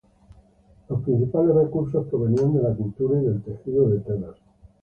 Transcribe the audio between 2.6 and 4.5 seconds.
la cultura y del tejido de telas.